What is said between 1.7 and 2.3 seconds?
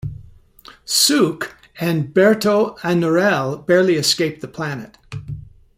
and